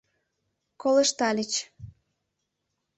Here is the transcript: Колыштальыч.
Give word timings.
Колыштальыч. 0.81 1.53